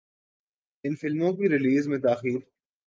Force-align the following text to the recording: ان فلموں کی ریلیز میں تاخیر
ان 0.83 0.93
فلموں 0.95 1.31
کی 1.33 1.49
ریلیز 1.49 1.87
میں 1.87 1.99
تاخیر 1.99 2.39